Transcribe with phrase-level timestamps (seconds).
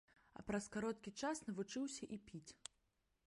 [0.37, 2.47] А праз кароткі час навучыўся і піць.